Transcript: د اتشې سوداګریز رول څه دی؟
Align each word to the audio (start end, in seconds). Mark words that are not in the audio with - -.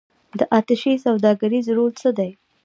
د 0.39 0.41
اتشې 0.57 0.93
سوداګریز 1.05 1.65
رول 1.77 1.91
څه 2.01 2.09
دی؟ 2.17 2.31